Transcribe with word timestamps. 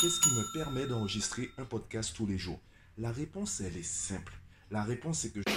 Qu'est-ce 0.00 0.20
qui 0.20 0.30
me 0.30 0.44
permet 0.52 0.86
d'enregistrer 0.86 1.50
un 1.58 1.64
podcast 1.64 2.14
tous 2.14 2.24
les 2.24 2.38
jours? 2.38 2.60
La 2.98 3.10
réponse, 3.10 3.60
elle 3.60 3.76
est 3.76 3.82
simple. 3.82 4.32
La 4.70 4.84
réponse, 4.84 5.18
c'est 5.18 5.30
que... 5.30 5.40
Yo, 5.40 5.56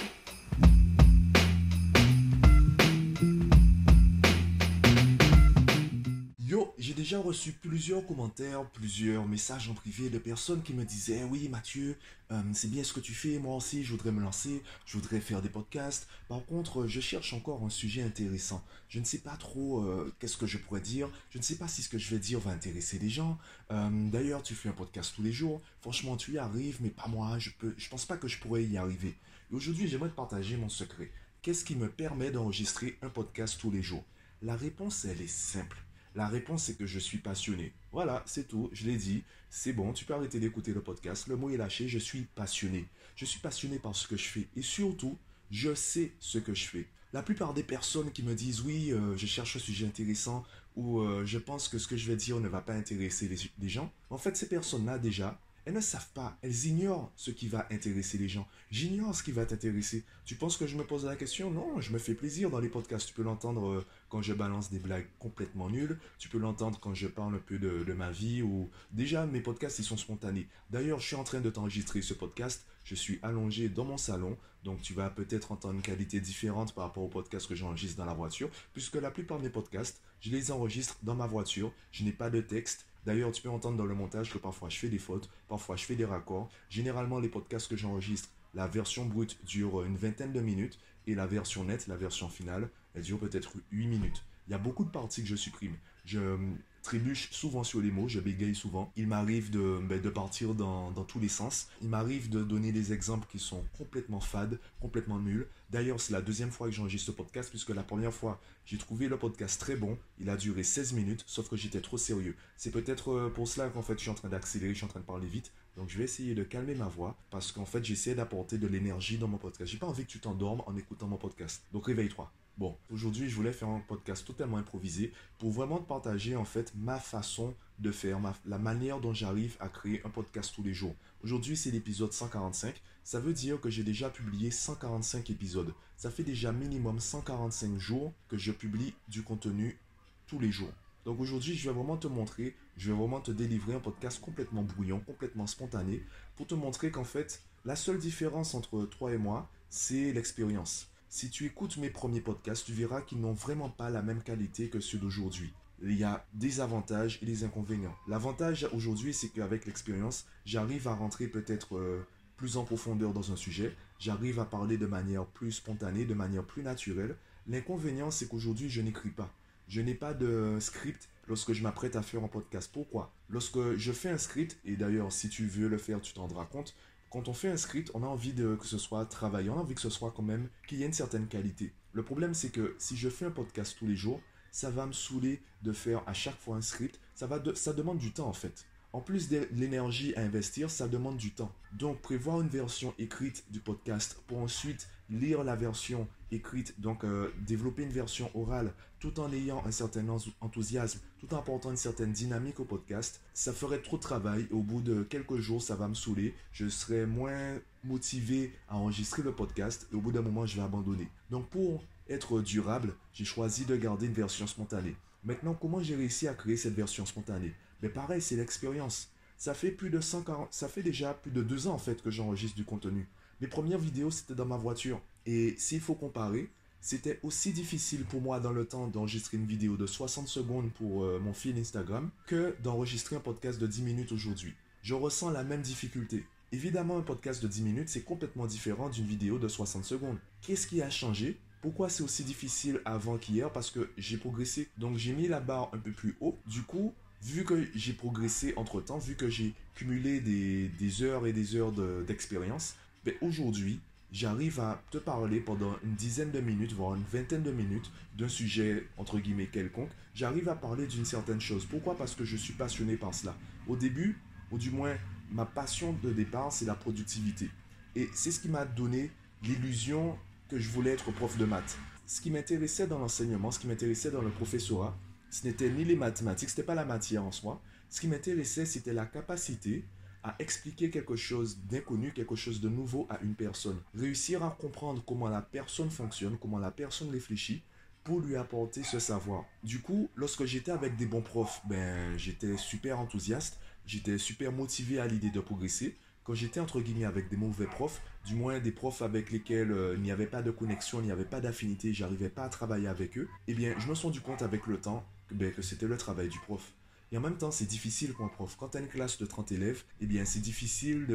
déjà 7.12 7.22
reçu 7.22 7.52
plusieurs 7.52 8.06
commentaires, 8.06 8.64
plusieurs 8.70 9.28
messages 9.28 9.68
en 9.68 9.74
privé 9.74 10.08
de 10.08 10.16
personnes 10.16 10.62
qui 10.62 10.72
me 10.72 10.82
disaient 10.82 11.24
Oui, 11.24 11.46
Mathieu, 11.50 11.98
euh, 12.30 12.40
c'est 12.54 12.70
bien 12.70 12.82
ce 12.82 12.94
que 12.94 13.00
tu 13.00 13.12
fais, 13.12 13.38
moi 13.38 13.54
aussi, 13.54 13.84
je 13.84 13.90
voudrais 13.90 14.12
me 14.12 14.22
lancer, 14.22 14.62
je 14.86 14.96
voudrais 14.96 15.20
faire 15.20 15.42
des 15.42 15.50
podcasts. 15.50 16.08
Par 16.26 16.42
contre, 16.46 16.86
je 16.86 17.00
cherche 17.02 17.34
encore 17.34 17.62
un 17.64 17.68
sujet 17.68 18.00
intéressant. 18.00 18.64
Je 18.88 18.98
ne 18.98 19.04
sais 19.04 19.18
pas 19.18 19.36
trop 19.36 19.84
euh, 19.84 20.10
qu'est-ce 20.18 20.38
que 20.38 20.46
je 20.46 20.56
pourrais 20.56 20.80
dire. 20.80 21.10
Je 21.28 21.36
ne 21.36 21.42
sais 21.42 21.56
pas 21.56 21.68
si 21.68 21.82
ce 21.82 21.90
que 21.90 21.98
je 21.98 22.08
vais 22.08 22.18
dire 22.18 22.40
va 22.40 22.50
intéresser 22.52 22.98
les 22.98 23.10
gens. 23.10 23.36
Euh, 23.72 23.90
d'ailleurs, 24.10 24.42
tu 24.42 24.54
fais 24.54 24.70
un 24.70 24.72
podcast 24.72 25.12
tous 25.14 25.22
les 25.22 25.32
jours. 25.32 25.60
Franchement, 25.82 26.16
tu 26.16 26.32
y 26.32 26.38
arrives, 26.38 26.78
mais 26.80 26.88
pas 26.88 27.08
moi. 27.08 27.38
Je 27.38 27.50
peux, 27.50 27.74
je 27.76 27.90
pense 27.90 28.06
pas 28.06 28.16
que 28.16 28.26
je 28.26 28.38
pourrais 28.38 28.64
y 28.64 28.78
arriver. 28.78 29.14
Aujourd'hui, 29.52 29.86
j'aimerais 29.86 30.08
te 30.08 30.14
partager 30.14 30.56
mon 30.56 30.70
secret. 30.70 31.10
Qu'est-ce 31.42 31.66
qui 31.66 31.76
me 31.76 31.90
permet 31.90 32.30
d'enregistrer 32.30 32.96
un 33.02 33.10
podcast 33.10 33.58
tous 33.60 33.70
les 33.70 33.82
jours? 33.82 34.04
La 34.40 34.56
réponse, 34.56 35.04
elle 35.04 35.20
est 35.20 35.26
simple. 35.26 35.76
La 36.14 36.28
réponse 36.28 36.64
c'est 36.64 36.76
que 36.76 36.86
je 36.86 36.98
suis 36.98 37.18
passionné. 37.18 37.72
Voilà, 37.92 38.22
c'est 38.26 38.48
tout, 38.48 38.70
je 38.72 38.86
l'ai 38.86 38.96
dit. 38.96 39.22
C'est 39.50 39.72
bon, 39.72 39.92
tu 39.92 40.04
peux 40.04 40.14
arrêter 40.14 40.40
d'écouter 40.40 40.72
le 40.72 40.80
podcast. 40.80 41.26
Le 41.26 41.36
mot 41.36 41.50
est 41.50 41.56
lâché, 41.56 41.88
je 41.88 41.98
suis 41.98 42.22
passionné. 42.34 42.86
Je 43.16 43.24
suis 43.24 43.40
passionné 43.40 43.78
par 43.78 43.94
ce 43.94 44.08
que 44.08 44.16
je 44.16 44.24
fais. 44.24 44.48
Et 44.56 44.62
surtout, 44.62 45.18
je 45.50 45.74
sais 45.74 46.12
ce 46.18 46.38
que 46.38 46.54
je 46.54 46.66
fais. 46.66 46.86
La 47.12 47.22
plupart 47.22 47.52
des 47.52 47.62
personnes 47.62 48.10
qui 48.10 48.22
me 48.22 48.34
disent 48.34 48.62
oui, 48.62 48.90
euh, 48.92 49.16
je 49.16 49.26
cherche 49.26 49.56
un 49.56 49.58
sujet 49.58 49.86
intéressant 49.86 50.44
ou 50.76 51.00
euh, 51.00 51.26
je 51.26 51.38
pense 51.38 51.68
que 51.68 51.76
ce 51.76 51.86
que 51.86 51.96
je 51.96 52.10
vais 52.10 52.16
dire 52.16 52.40
ne 52.40 52.48
va 52.48 52.62
pas 52.62 52.72
intéresser 52.72 53.28
les, 53.28 53.36
les 53.60 53.68
gens, 53.68 53.92
en 54.08 54.16
fait, 54.16 54.36
ces 54.36 54.48
personnes-là, 54.48 54.98
déjà, 54.98 55.38
elles 55.64 55.74
ne 55.74 55.80
savent 55.80 56.10
pas, 56.12 56.36
elles 56.42 56.66
ignorent 56.66 57.12
ce 57.14 57.30
qui 57.30 57.46
va 57.48 57.66
intéresser 57.70 58.18
les 58.18 58.28
gens. 58.28 58.48
J'ignore 58.70 59.14
ce 59.14 59.22
qui 59.22 59.30
va 59.30 59.46
t'intéresser. 59.46 60.04
Tu 60.24 60.34
penses 60.34 60.56
que 60.56 60.66
je 60.66 60.76
me 60.76 60.84
pose 60.84 61.04
la 61.04 61.14
question? 61.14 61.50
Non, 61.50 61.80
je 61.80 61.92
me 61.92 61.98
fais 61.98 62.14
plaisir 62.14 62.50
dans 62.50 62.58
les 62.58 62.68
podcasts. 62.68 63.06
Tu 63.06 63.14
peux 63.14 63.22
l'entendre 63.22 63.68
euh, 63.68 63.86
quand 64.08 64.22
je 64.22 64.32
balance 64.32 64.70
des 64.70 64.80
blagues 64.80 65.06
complètement 65.18 65.70
nulles. 65.70 65.98
Tu 66.18 66.28
peux 66.28 66.38
l'entendre 66.38 66.80
quand 66.80 66.94
je 66.94 67.06
parle 67.06 67.36
un 67.36 67.38
peu 67.38 67.58
de, 67.58 67.92
ma 67.92 68.10
vie. 68.10 68.42
Ou 68.42 68.70
déjà, 68.90 69.24
mes 69.26 69.40
podcasts, 69.40 69.78
ils 69.78 69.84
sont 69.84 69.96
spontanés. 69.96 70.48
D'ailleurs, 70.70 70.98
je 70.98 71.06
suis 71.06 71.16
en 71.16 71.24
train 71.24 71.40
de 71.40 71.50
t'enregistrer 71.50 72.02
ce 72.02 72.14
podcast. 72.14 72.66
Je 72.84 72.96
suis 72.96 73.20
allongé 73.22 73.68
dans 73.68 73.84
mon 73.84 73.98
salon. 73.98 74.36
Donc, 74.64 74.82
tu 74.82 74.94
vas 74.94 75.10
peut-être 75.10 75.52
entendre 75.52 75.74
une 75.74 75.82
qualité 75.82 76.20
différente 76.20 76.74
par 76.74 76.84
rapport 76.84 77.04
au 77.04 77.08
podcast 77.08 77.48
que 77.48 77.54
j'enregistre 77.54 77.98
dans 77.98 78.04
la 78.04 78.14
voiture. 78.14 78.50
Puisque 78.72 78.96
la 78.96 79.10
plupart 79.10 79.38
de 79.38 79.44
mes 79.44 79.50
podcasts, 79.50 80.00
je 80.20 80.30
les 80.30 80.50
enregistre 80.50 80.98
dans 81.02 81.14
ma 81.14 81.26
voiture. 81.26 81.72
Je 81.92 82.04
n'ai 82.04 82.12
pas 82.12 82.30
de 82.30 82.40
texte. 82.40 82.86
D'ailleurs, 83.04 83.32
tu 83.32 83.42
peux 83.42 83.50
entendre 83.50 83.76
dans 83.76 83.84
le 83.84 83.94
montage 83.94 84.32
que 84.32 84.38
parfois 84.38 84.68
je 84.68 84.78
fais 84.78 84.88
des 84.88 84.98
fautes, 84.98 85.28
parfois 85.48 85.76
je 85.76 85.84
fais 85.84 85.96
des 85.96 86.04
raccords. 86.04 86.50
Généralement, 86.68 87.18
les 87.18 87.28
podcasts 87.28 87.68
que 87.68 87.76
j'enregistre, 87.76 88.28
la 88.54 88.68
version 88.68 89.06
brute 89.06 89.44
dure 89.44 89.84
une 89.84 89.96
vingtaine 89.96 90.32
de 90.32 90.40
minutes 90.40 90.78
et 91.06 91.14
la 91.14 91.26
version 91.26 91.64
nette, 91.64 91.86
la 91.88 91.96
version 91.96 92.28
finale, 92.28 92.68
elle 92.94 93.02
dure 93.02 93.18
peut-être 93.18 93.54
8 93.72 93.86
minutes. 93.86 94.24
Il 94.46 94.52
y 94.52 94.54
a 94.54 94.58
beaucoup 94.58 94.84
de 94.84 94.90
parties 94.90 95.22
que 95.22 95.28
je 95.28 95.36
supprime. 95.36 95.76
Je 96.04 96.36
trébuche 96.82 97.30
souvent 97.30 97.62
sur 97.62 97.80
les 97.80 97.90
mots, 97.90 98.08
je 98.08 98.20
bégaye 98.20 98.54
souvent. 98.54 98.92
Il 98.96 99.06
m'arrive 99.06 99.50
de, 99.50 99.78
ben, 99.88 100.00
de 100.00 100.10
partir 100.10 100.54
dans, 100.54 100.90
dans, 100.90 101.04
tous 101.04 101.20
les 101.20 101.28
sens. 101.28 101.68
Il 101.80 101.88
m'arrive 101.88 102.28
de 102.28 102.42
donner 102.42 102.72
des 102.72 102.92
exemples 102.92 103.26
qui 103.30 103.38
sont 103.38 103.64
complètement 103.78 104.20
fades, 104.20 104.58
complètement 104.80 105.18
nuls. 105.18 105.46
D'ailleurs, 105.70 106.00
c'est 106.00 106.12
la 106.12 106.20
deuxième 106.20 106.50
fois 106.50 106.66
que 106.66 106.74
j'enregistre 106.74 107.06
ce 107.06 107.16
podcast, 107.16 107.50
puisque 107.50 107.70
la 107.70 107.82
première 107.82 108.12
fois, 108.12 108.40
j'ai 108.66 108.78
trouvé 108.78 109.08
le 109.08 109.16
podcast 109.16 109.60
très 109.60 109.76
bon. 109.76 109.96
Il 110.18 110.28
a 110.28 110.36
duré 110.36 110.64
16 110.64 110.92
minutes, 110.92 111.24
sauf 111.26 111.48
que 111.48 111.56
j'étais 111.56 111.80
trop 111.80 111.98
sérieux. 111.98 112.36
C'est 112.56 112.72
peut-être 112.72 113.12
euh, 113.12 113.30
pour 113.30 113.48
cela 113.48 113.68
qu'en 113.68 113.82
fait, 113.82 113.94
je 113.94 114.00
suis 114.00 114.10
en 114.10 114.14
train 114.14 114.28
d'accélérer, 114.28 114.72
je 114.72 114.78
suis 114.78 114.86
en 114.86 114.88
train 114.88 115.00
de 115.00 115.06
parler 115.06 115.28
vite. 115.28 115.52
Donc, 115.76 115.88
je 115.88 115.96
vais 115.96 116.04
essayer 116.04 116.34
de 116.34 116.42
calmer 116.42 116.74
ma 116.74 116.88
voix, 116.88 117.16
parce 117.30 117.52
qu'en 117.52 117.64
fait, 117.64 117.84
j'essaie 117.84 118.14
d'apporter 118.14 118.58
de 118.58 118.66
l'énergie 118.66 119.18
dans 119.18 119.28
mon 119.28 119.38
podcast. 119.38 119.70
J'ai 119.70 119.78
pas 119.78 119.86
envie 119.86 120.04
que 120.04 120.10
tu 120.10 120.18
t'endormes 120.18 120.62
en 120.66 120.76
écoutant 120.76 121.06
mon 121.06 121.16
podcast. 121.16 121.62
Donc, 121.72 121.86
réveille-toi. 121.86 122.30
Bon, 122.58 122.76
aujourd'hui, 122.90 123.30
je 123.30 123.34
voulais 123.34 123.52
faire 123.52 123.68
un 123.68 123.80
podcast 123.80 124.26
totalement 124.26 124.58
improvisé 124.58 125.12
pour 125.38 125.50
vraiment 125.50 125.78
partager 125.78 126.36
en 126.36 126.44
fait 126.44 126.72
ma 126.76 126.98
façon 126.98 127.54
de 127.78 127.90
faire, 127.90 128.20
la 128.44 128.58
manière 128.58 129.00
dont 129.00 129.14
j'arrive 129.14 129.56
à 129.58 129.68
créer 129.68 130.02
un 130.04 130.10
podcast 130.10 130.52
tous 130.54 130.62
les 130.62 130.74
jours. 130.74 130.94
Aujourd'hui, 131.24 131.56
c'est 131.56 131.70
l'épisode 131.70 132.12
145. 132.12 132.80
Ça 133.04 133.20
veut 133.20 133.32
dire 133.32 133.58
que 133.58 133.70
j'ai 133.70 133.82
déjà 133.82 134.10
publié 134.10 134.50
145 134.50 135.30
épisodes. 135.30 135.72
Ça 135.96 136.10
fait 136.10 136.24
déjà 136.24 136.52
minimum 136.52 137.00
145 137.00 137.78
jours 137.78 138.12
que 138.28 138.36
je 138.36 138.52
publie 138.52 138.92
du 139.08 139.22
contenu 139.22 139.78
tous 140.26 140.38
les 140.38 140.52
jours. 140.52 140.72
Donc 141.06 141.20
aujourd'hui, 141.20 141.56
je 141.56 141.68
vais 141.68 141.74
vraiment 141.74 141.96
te 141.96 142.06
montrer, 142.06 142.54
je 142.76 142.92
vais 142.92 142.98
vraiment 142.98 143.20
te 143.20 143.32
délivrer 143.32 143.74
un 143.74 143.80
podcast 143.80 144.20
complètement 144.20 144.62
brouillon, 144.62 145.00
complètement 145.00 145.46
spontané, 145.46 146.04
pour 146.36 146.46
te 146.46 146.54
montrer 146.54 146.90
qu'en 146.90 147.04
fait, 147.04 147.42
la 147.64 147.76
seule 147.76 147.98
différence 147.98 148.54
entre 148.54 148.84
toi 148.84 149.12
et 149.12 149.18
moi, 149.18 149.50
c'est 149.70 150.12
l'expérience. 150.12 150.91
Si 151.14 151.28
tu 151.28 151.44
écoutes 151.44 151.76
mes 151.76 151.90
premiers 151.90 152.22
podcasts, 152.22 152.64
tu 152.64 152.72
verras 152.72 153.02
qu'ils 153.02 153.20
n'ont 153.20 153.34
vraiment 153.34 153.68
pas 153.68 153.90
la 153.90 154.00
même 154.00 154.22
qualité 154.22 154.70
que 154.70 154.80
ceux 154.80 154.96
d'aujourd'hui. 154.96 155.52
Il 155.82 155.92
y 155.92 156.04
a 156.04 156.24
des 156.32 156.60
avantages 156.60 157.18
et 157.20 157.26
des 157.26 157.44
inconvénients. 157.44 157.94
L'avantage 158.08 158.66
aujourd'hui, 158.72 159.12
c'est 159.12 159.28
qu'avec 159.28 159.66
l'expérience, 159.66 160.24
j'arrive 160.46 160.88
à 160.88 160.94
rentrer 160.94 161.28
peut-être 161.28 161.76
euh, 161.76 162.06
plus 162.38 162.56
en 162.56 162.64
profondeur 162.64 163.12
dans 163.12 163.30
un 163.30 163.36
sujet, 163.36 163.76
j'arrive 163.98 164.40
à 164.40 164.46
parler 164.46 164.78
de 164.78 164.86
manière 164.86 165.26
plus 165.26 165.52
spontanée, 165.52 166.06
de 166.06 166.14
manière 166.14 166.44
plus 166.44 166.62
naturelle. 166.62 167.14
L'inconvénient, 167.46 168.10
c'est 168.10 168.26
qu'aujourd'hui, 168.26 168.70
je 168.70 168.80
n'écris 168.80 169.10
pas. 169.10 169.30
Je 169.68 169.82
n'ai 169.82 169.94
pas 169.94 170.14
de 170.14 170.56
script 170.60 171.10
lorsque 171.28 171.52
je 171.52 171.62
m'apprête 171.62 171.94
à 171.94 172.00
faire 172.00 172.24
un 172.24 172.28
podcast. 172.28 172.70
Pourquoi? 172.72 173.12
Lorsque 173.28 173.74
je 173.76 173.92
fais 173.92 174.08
un 174.08 174.18
script, 174.18 174.58
et 174.64 174.76
d'ailleurs, 174.76 175.12
si 175.12 175.28
tu 175.28 175.44
veux 175.44 175.68
le 175.68 175.76
faire, 175.76 176.00
tu 176.00 176.14
t'en 176.14 176.22
rendras 176.22 176.46
compte, 176.46 176.74
quand 177.12 177.28
on 177.28 177.34
fait 177.34 177.50
un 177.50 177.58
script, 177.58 177.90
on 177.92 178.02
a 178.02 178.06
envie 178.06 178.34
que 178.34 178.66
ce 178.66 178.78
soit 178.78 179.04
travaillé, 179.04 179.50
on 179.50 179.58
a 179.58 179.60
envie 179.60 179.74
que 179.74 179.82
ce 179.82 179.90
soit 179.90 180.12
quand 180.16 180.22
même, 180.22 180.48
qu'il 180.66 180.78
y 180.78 180.82
ait 180.82 180.86
une 180.86 180.94
certaine 180.94 181.28
qualité. 181.28 181.72
Le 181.92 182.02
problème, 182.02 182.32
c'est 182.32 182.48
que 182.48 182.74
si 182.78 182.96
je 182.96 183.10
fais 183.10 183.26
un 183.26 183.30
podcast 183.30 183.76
tous 183.78 183.86
les 183.86 183.96
jours, 183.96 184.20
ça 184.50 184.70
va 184.70 184.86
me 184.86 184.92
saouler 184.92 185.42
de 185.62 185.72
faire 185.72 186.02
à 186.06 186.14
chaque 186.14 186.38
fois 186.38 186.56
un 186.56 186.62
script. 186.62 186.98
Ça, 187.14 187.26
va 187.26 187.42
ça 187.54 187.74
demande 187.74 187.98
du 187.98 188.12
temps 188.12 188.28
en 188.28 188.32
fait. 188.32 188.64
En 188.92 189.00
plus 189.00 189.30
de 189.30 189.48
l'énergie 189.52 190.14
à 190.16 190.20
investir, 190.20 190.70
ça 190.70 190.86
demande 190.86 191.16
du 191.16 191.30
temps. 191.30 191.50
Donc 191.72 192.02
prévoir 192.02 192.42
une 192.42 192.48
version 192.48 192.92
écrite 192.98 193.44
du 193.50 193.58
podcast 193.58 194.18
pour 194.26 194.38
ensuite 194.38 194.86
lire 195.08 195.44
la 195.44 195.56
version 195.56 196.06
écrite, 196.30 196.78
donc 196.78 197.04
euh, 197.04 197.30
développer 197.40 197.84
une 197.84 197.90
version 197.90 198.30
orale 198.34 198.72
tout 199.00 199.18
en 199.18 199.32
ayant 199.32 199.64
un 199.66 199.70
certain 199.70 200.06
enthousiasme, 200.40 201.00
tout 201.18 201.32
en 201.32 201.38
apportant 201.38 201.70
une 201.70 201.76
certaine 201.76 202.12
dynamique 202.12 202.60
au 202.60 202.64
podcast, 202.64 203.20
ça 203.32 203.52
ferait 203.52 203.80
trop 203.80 203.96
de 203.96 204.02
travail. 204.02 204.46
Au 204.50 204.60
bout 204.60 204.82
de 204.82 205.02
quelques 205.02 205.38
jours, 205.38 205.62
ça 205.62 205.74
va 205.74 205.88
me 205.88 205.94
saouler. 205.94 206.34
Je 206.52 206.68
serai 206.68 207.06
moins 207.06 207.58
motivé 207.84 208.52
à 208.68 208.76
enregistrer 208.76 209.22
le 209.22 209.32
podcast 209.32 209.88
et 209.90 209.96
au 209.96 210.00
bout 210.00 210.12
d'un 210.12 210.22
moment, 210.22 210.44
je 210.44 210.56
vais 210.56 210.62
abandonner. 210.62 211.08
Donc 211.30 211.48
pour 211.48 211.82
être 212.08 212.42
durable, 212.42 212.94
j'ai 213.14 213.24
choisi 213.24 213.64
de 213.64 213.74
garder 213.74 214.06
une 214.06 214.12
version 214.12 214.46
spontanée. 214.46 214.96
Maintenant, 215.24 215.54
comment 215.54 215.82
j'ai 215.82 215.96
réussi 215.96 216.28
à 216.28 216.34
créer 216.34 216.56
cette 216.56 216.74
version 216.74 217.06
spontanée? 217.06 217.54
Mais 217.82 217.88
pareil, 217.88 218.22
c'est 218.22 218.36
l'expérience. 218.36 219.10
Ça 219.36 219.54
fait 219.54 219.72
plus 219.72 219.90
de 219.90 220.00
140, 220.00 220.52
ça 220.52 220.68
fait 220.68 220.82
déjà 220.82 221.14
plus 221.14 221.32
de 221.32 221.42
deux 221.42 221.66
ans 221.66 221.74
en 221.74 221.78
fait 221.78 222.00
que 222.00 222.10
j'enregistre 222.10 222.56
du 222.56 222.64
contenu. 222.64 223.08
Mes 223.40 223.48
premières 223.48 223.78
vidéos, 223.78 224.12
c'était 224.12 224.36
dans 224.36 224.46
ma 224.46 224.56
voiture. 224.56 225.00
Et 225.26 225.56
s'il 225.58 225.80
faut 225.80 225.94
comparer, 225.94 226.48
c'était 226.80 227.18
aussi 227.22 227.52
difficile 227.52 228.04
pour 228.04 228.20
moi 228.20 228.38
dans 228.38 228.52
le 228.52 228.64
temps 228.66 228.86
d'enregistrer 228.86 229.36
une 229.36 229.46
vidéo 229.46 229.76
de 229.76 229.86
60 229.86 230.28
secondes 230.28 230.70
pour 230.72 231.04
euh, 231.04 231.18
mon 231.20 231.32
fil 231.32 231.58
Instagram 231.58 232.10
que 232.26 232.54
d'enregistrer 232.62 233.16
un 233.16 233.20
podcast 233.20 233.60
de 233.60 233.66
10 233.66 233.82
minutes 233.82 234.12
aujourd'hui. 234.12 234.54
Je 234.82 234.94
ressens 234.94 235.30
la 235.30 235.44
même 235.44 235.62
difficulté. 235.62 236.24
Évidemment, 236.52 236.98
un 236.98 237.02
podcast 237.02 237.42
de 237.42 237.48
10 237.48 237.62
minutes, 237.62 237.88
c'est 237.88 238.02
complètement 238.02 238.46
différent 238.46 238.90
d'une 238.90 239.06
vidéo 239.06 239.38
de 239.38 239.48
60 239.48 239.84
secondes. 239.84 240.18
Qu'est-ce 240.40 240.66
qui 240.66 240.82
a 240.82 240.90
changé? 240.90 241.38
Pourquoi 241.62 241.88
c'est 241.88 242.02
aussi 242.02 242.24
difficile 242.24 242.80
avant 242.84 243.16
qu'hier? 243.16 243.52
Parce 243.52 243.70
que 243.70 243.90
j'ai 243.96 244.16
progressé. 244.16 244.68
Donc 244.76 244.96
j'ai 244.96 245.12
mis 245.12 245.28
la 245.28 245.38
barre 245.38 245.70
un 245.72 245.78
peu 245.78 245.92
plus 245.92 246.16
haut. 246.20 246.36
Du 246.46 246.62
coup, 246.62 246.92
vu 247.22 247.44
que 247.44 247.66
j'ai 247.74 247.92
progressé 247.92 248.52
entre 248.56 248.80
temps, 248.80 248.98
vu 248.98 249.14
que 249.14 249.28
j'ai 249.28 249.54
cumulé 249.74 250.20
des, 250.20 251.02
heures 251.02 251.26
et 251.26 251.32
des 251.32 251.56
heures 251.56 251.72
d'expérience, 252.06 252.74
ben 253.04 253.14
aujourd'hui, 253.20 253.80
j'arrive 254.12 254.60
à 254.60 254.82
te 254.90 254.98
parler 254.98 255.40
pendant 255.40 255.74
une 255.84 255.94
dizaine 255.94 256.30
de 256.30 256.40
minutes, 256.40 256.72
voire 256.72 256.94
une 256.94 257.04
vingtaine 257.12 257.42
de 257.42 257.52
minutes 257.52 257.90
d'un 258.18 258.28
sujet 258.28 258.86
entre 258.96 259.18
guillemets 259.18 259.46
quelconque. 259.46 259.90
J'arrive 260.14 260.48
à 260.48 260.54
parler 260.54 260.86
d'une 260.86 261.04
certaine 261.04 261.40
chose. 261.40 261.64
Pourquoi? 261.64 261.96
Parce 261.96 262.14
que 262.14 262.24
je 262.24 262.36
suis 262.36 262.52
passionné 262.52 262.96
par 262.96 263.14
cela. 263.14 263.36
Au 263.68 263.76
début, 263.76 264.18
ou 264.50 264.58
du 264.58 264.70
moins 264.70 264.94
ma 265.30 265.46
passion 265.46 265.96
de 266.02 266.12
départ, 266.12 266.52
c'est 266.52 266.66
la 266.66 266.74
productivité. 266.74 267.48
Et 267.96 268.08
c'est 268.14 268.30
ce 268.30 268.40
qui 268.40 268.48
m'a 268.48 268.64
donné 268.64 269.10
l'illusion 269.42 270.18
que 270.48 270.58
je 270.58 270.68
voulais 270.68 270.90
être 270.90 271.10
prof 271.12 271.38
de 271.38 271.44
maths. 271.44 271.78
Ce 272.06 272.20
qui 272.20 272.30
m'intéressait 272.30 272.86
dans 272.86 272.98
l'enseignement, 272.98 273.50
ce 273.50 273.58
qui 273.58 273.66
m'intéressait 273.66 274.10
dans 274.10 274.20
le 274.20 274.30
professorat, 274.30 274.96
ce 275.32 275.46
n'était 275.46 275.70
ni 275.70 275.84
les 275.84 275.96
mathématiques, 275.96 276.50
ce 276.50 276.54
n'était 276.54 276.66
pas 276.66 276.74
la 276.74 276.84
matière 276.84 277.24
en 277.24 277.32
soi. 277.32 277.60
Ce 277.90 278.00
qui 278.00 278.06
m'intéressait, 278.06 278.66
c'était 278.66 278.92
la 278.92 279.06
capacité 279.06 279.84
à 280.22 280.36
expliquer 280.38 280.90
quelque 280.90 281.16
chose 281.16 281.58
d'inconnu, 281.64 282.12
quelque 282.12 282.36
chose 282.36 282.60
de 282.60 282.68
nouveau 282.68 283.08
à 283.10 283.20
une 283.22 283.34
personne. 283.34 283.80
Réussir 283.94 284.44
à 284.44 284.56
comprendre 284.60 285.02
comment 285.04 285.28
la 285.28 285.42
personne 285.42 285.90
fonctionne, 285.90 286.38
comment 286.38 286.58
la 286.58 286.70
personne 286.70 287.10
réfléchit 287.10 287.64
pour 288.04 288.20
lui 288.20 288.36
apporter 288.36 288.82
ce 288.82 288.98
savoir. 288.98 289.44
Du 289.64 289.80
coup, 289.80 290.10
lorsque 290.14 290.44
j'étais 290.44 290.70
avec 290.70 290.96
des 290.96 291.06
bons 291.06 291.22
profs, 291.22 291.60
ben, 291.68 292.16
j'étais 292.16 292.56
super 292.56 293.00
enthousiaste 293.00 293.58
j'étais 293.86 294.18
super 294.18 294.52
motivé 294.52 294.98
à 294.98 295.06
l'idée 295.06 295.30
de 295.30 295.40
progresser. 295.40 295.96
Quand 296.24 296.34
j'étais 296.34 296.60
entre 296.60 296.80
guillemets 296.80 297.04
avec 297.04 297.28
des 297.28 297.36
mauvais 297.36 297.66
profs, 297.66 298.00
du 298.24 298.34
moins 298.34 298.60
des 298.60 298.70
profs 298.70 299.02
avec 299.02 299.32
lesquels 299.32 299.72
euh, 299.72 299.94
il 299.96 300.02
n'y 300.02 300.12
avait 300.12 300.26
pas 300.26 300.42
de 300.42 300.52
connexion, 300.52 301.00
il 301.00 301.06
n'y 301.06 301.10
avait 301.10 301.24
pas 301.24 301.40
d'affinité, 301.40 301.92
j'arrivais 301.92 302.28
pas 302.28 302.44
à 302.44 302.48
travailler 302.48 302.86
avec 302.86 303.18
eux, 303.18 303.28
eh 303.48 303.54
bien, 303.54 303.74
je 303.78 303.88
me 303.88 303.94
suis 303.94 304.06
rendu 304.06 304.20
compte 304.20 304.42
avec 304.42 304.66
le 304.68 304.78
temps 304.78 305.04
ben, 305.32 305.52
que 305.52 305.62
c'était 305.62 305.86
le 305.86 305.96
travail 305.96 306.28
du 306.28 306.38
prof. 306.40 306.72
Et 307.12 307.18
en 307.18 307.20
même 307.20 307.36
temps, 307.36 307.50
c'est 307.50 307.66
difficile 307.66 308.14
pour 308.14 308.24
un 308.24 308.28
prof. 308.28 308.56
Quand 308.58 308.70
tu 308.70 308.78
as 308.78 308.80
une 308.80 308.88
classe 308.88 309.18
de 309.18 309.26
30 309.26 309.52
élèves, 309.52 309.84
eh 310.00 310.06
bien, 310.06 310.24
c'est 310.24 310.40
difficile 310.40 311.06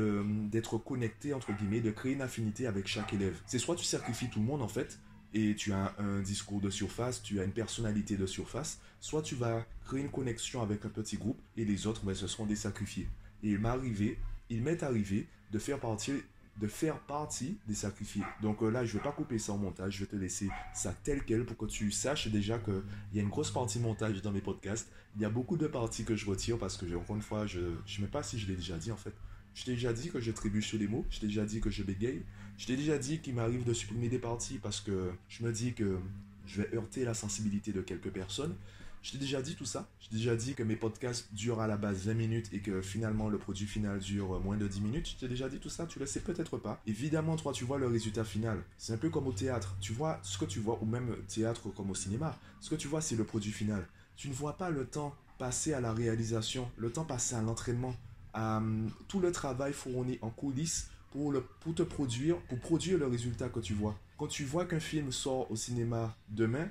d'être 0.51 0.77
connecté, 0.77 1.33
entre 1.33 1.51
guillemets, 1.53 1.81
de 1.81 1.89
créer 1.89 2.13
une 2.13 2.21
affinité 2.21 2.67
avec 2.67 2.87
chaque 2.87 3.13
élève. 3.13 3.35
C'est 3.47 3.57
soit 3.57 3.75
tu 3.75 3.83
sacrifies 3.83 4.29
tout 4.29 4.39
le 4.39 4.45
monde, 4.45 4.61
en 4.61 4.67
fait, 4.67 4.99
et 5.33 5.55
tu 5.55 5.73
as 5.73 5.95
un 5.97 6.21
discours 6.21 6.61
de 6.61 6.69
surface, 6.69 7.23
tu 7.23 7.39
as 7.39 7.43
une 7.43 7.51
personnalité 7.51 8.15
de 8.15 8.27
surface, 8.27 8.79
soit 8.99 9.23
tu 9.23 9.35
vas 9.35 9.65
créer 9.85 10.01
une 10.01 10.11
connexion 10.11 10.61
avec 10.61 10.85
un 10.85 10.89
petit 10.89 11.17
groupe 11.17 11.41
et 11.57 11.65
les 11.65 11.87
autres, 11.87 12.03
ben, 12.03 12.13
ce 12.13 12.27
seront 12.27 12.45
des 12.45 12.55
sacrifiés. 12.55 13.07
Et 13.43 13.49
il 13.49 13.59
m'est 13.59 13.69
arrivé, 13.69 14.19
il 14.49 14.61
m'est 14.61 14.83
arrivé 14.83 15.27
de 15.51 15.59
faire 15.59 15.79
partie 15.79 16.13
de 16.59 16.68
faire 16.68 17.00
partie 17.00 17.57
des 17.68 17.75
sacrifiés. 17.75 18.24
Donc 18.42 18.63
euh, 18.63 18.69
là, 18.69 18.83
je 18.83 18.94
ne 18.94 18.98
vais 18.98 19.04
pas 19.04 19.12
couper 19.12 19.38
ça 19.38 19.54
en 19.54 19.57
montage, 19.57 19.95
je 19.95 20.00
vais 20.01 20.06
te 20.07 20.15
laisser 20.15 20.50
ça 20.74 20.94
tel 21.04 21.24
quel 21.24 21.45
pour 21.45 21.57
que 21.57 21.65
tu 21.65 21.92
saches 21.92 22.27
déjà 22.30 22.57
qu'il 22.57 22.81
y 23.13 23.19
a 23.19 23.21
une 23.21 23.30
grosse 23.30 23.51
partie 23.51 23.80
montage 23.80 24.21
dans 24.21 24.31
mes 24.31 24.42
podcasts. 24.42 24.92
Il 25.15 25.21
y 25.21 25.25
a 25.25 25.30
beaucoup 25.30 25.57
de 25.57 25.68
parties 25.68 26.04
que 26.04 26.15
je 26.15 26.25
retire 26.25 26.57
parce 26.57 26.77
que, 26.77 26.86
encore 26.95 27.15
une 27.15 27.21
fois, 27.21 27.45
je 27.45 27.59
ne 27.59 27.75
sais 27.86 28.01
même 28.01 28.09
pas 28.09 28.24
si 28.24 28.39
je 28.39 28.48
l'ai 28.48 28.56
déjà 28.56 28.77
dit 28.77 28.92
en 28.92 28.98
fait. 28.98 29.13
Je 29.54 29.65
t'ai 29.65 29.71
déjà 29.71 29.92
dit 29.92 30.09
que 30.09 30.19
je 30.19 30.31
trébuche 30.31 30.68
sur 30.68 30.77
les 30.77 30.88
mots, 30.88 31.06
je 31.09 31.19
t'ai 31.19 31.27
déjà 31.27 31.44
dit 31.44 31.59
que 31.59 31.71
je 31.71 31.81
bégaye, 31.81 32.24
je 32.57 32.68
t'ai 32.68 32.75
déjà 32.75 32.98
dit 32.98 33.19
qu'il 33.19 33.33
m'arrive 33.33 33.63
de 33.63 33.74
supprimer 33.74 34.07
des 34.07 34.19
parties 34.19 34.60
parce 34.60 34.81
que 34.81 35.12
je 35.30 35.44
me 35.44 35.51
dis 35.51 35.74
que 35.74 35.98
je 36.45 36.62
vais 36.62 36.75
heurter 36.75 37.03
la 37.03 37.13
sensibilité 37.13 37.71
de 37.71 37.81
quelques 37.81 38.12
personnes. 38.12 38.56
Je 39.01 39.11
t'ai 39.11 39.17
déjà 39.17 39.41
dit 39.41 39.55
tout 39.55 39.65
ça. 39.65 39.88
Je 39.99 40.09
t'ai 40.09 40.15
déjà 40.15 40.35
dit 40.35 40.53
que 40.53 40.63
mes 40.63 40.75
podcasts 40.75 41.33
durent 41.33 41.61
à 41.61 41.67
la 41.67 41.77
base 41.77 42.05
20 42.05 42.13
minutes 42.13 42.49
et 42.51 42.59
que 42.59 42.81
finalement 42.81 43.29
le 43.29 43.38
produit 43.38 43.65
final 43.65 43.99
dure 43.99 44.39
moins 44.41 44.57
de 44.57 44.67
10 44.67 44.81
minutes. 44.81 45.09
Je 45.09 45.15
t'ai 45.15 45.27
déjà 45.27 45.49
dit 45.49 45.59
tout 45.59 45.69
ça, 45.69 45.85
tu 45.85 45.99
le 45.99 46.05
sais 46.05 46.19
peut-être 46.19 46.57
pas. 46.57 46.81
Évidemment, 46.88 47.35
toi, 47.35 47.53
tu 47.53 47.63
vois 47.63 47.77
le 47.77 47.88
résultat 47.88 48.23
final. 48.23 48.61
C'est 48.77 48.94
un 48.94 48.97
peu 48.97 49.09
comme 49.09 49.27
au 49.27 49.33
théâtre. 49.33 49.75
Tu 49.79 49.94
vois 49.94 50.19
ce 50.23 50.38
que 50.38 50.45
tu 50.45 50.59
vois, 50.59 50.77
ou 50.81 50.85
même 50.85 51.15
théâtre 51.27 51.69
comme 51.69 51.89
au 51.89 51.95
cinéma. 51.95 52.38
Ce 52.59 52.69
que 52.69 52.75
tu 52.75 52.88
vois, 52.88 53.01
c'est 53.01 53.15
le 53.15 53.23
produit 53.23 53.51
final. 53.51 53.88
Tu 54.15 54.29
ne 54.29 54.33
vois 54.33 54.57
pas 54.57 54.69
le 54.69 54.85
temps 54.85 55.15
passé 55.38 55.73
à 55.73 55.79
la 55.79 55.93
réalisation, 55.93 56.69
le 56.77 56.91
temps 56.91 57.05
passé 57.05 57.35
à 57.35 57.41
l'entraînement, 57.41 57.95
à 58.33 58.57
hum, 58.57 58.89
tout 59.07 59.19
le 59.19 59.31
travail 59.31 59.73
fourni 59.73 60.17
en 60.21 60.29
coulisses 60.29 60.89
pour, 61.11 61.33
pour 61.59 61.75
te 61.75 61.83
produire, 61.83 62.38
pour 62.41 62.59
produire 62.59 62.97
le 62.97 63.07
résultat 63.07 63.50
que 63.50 63.59
tu 63.59 63.73
vois. 63.73 63.97
Quand 64.17 64.27
tu 64.27 64.43
vois 64.43 64.65
qu'un 64.65 64.79
film 64.79 65.11
sort 65.11 65.50
au 65.51 65.55
cinéma 65.55 66.15
demain, 66.29 66.67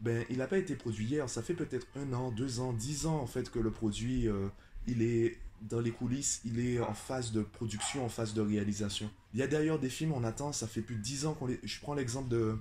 ben, 0.00 0.24
il 0.30 0.38
n'a 0.38 0.46
pas 0.46 0.58
été 0.58 0.76
produit 0.76 1.06
hier. 1.06 1.28
Ça 1.28 1.42
fait 1.42 1.54
peut-être 1.54 1.86
un 1.96 2.12
an, 2.12 2.30
deux 2.30 2.60
ans, 2.60 2.72
dix 2.72 3.06
ans 3.06 3.18
en 3.18 3.26
fait 3.26 3.50
que 3.50 3.58
le 3.58 3.70
produit, 3.70 4.28
euh, 4.28 4.48
il 4.86 5.02
est 5.02 5.38
dans 5.62 5.80
les 5.80 5.90
coulisses, 5.90 6.40
il 6.44 6.60
est 6.60 6.80
en 6.80 6.94
phase 6.94 7.32
de 7.32 7.42
production, 7.42 8.04
en 8.04 8.08
phase 8.08 8.34
de 8.34 8.40
réalisation. 8.40 9.10
Il 9.34 9.40
y 9.40 9.42
a 9.42 9.48
d'ailleurs 9.48 9.78
des 9.78 9.88
films, 9.88 10.12
on 10.12 10.24
attend, 10.24 10.52
ça 10.52 10.68
fait 10.68 10.82
plus 10.82 10.96
de 10.96 11.02
dix 11.02 11.26
ans 11.26 11.34
qu'on 11.34 11.46
les... 11.46 11.58
Je 11.62 11.80
prends 11.80 11.94
l'exemple 11.94 12.28
de 12.28 12.56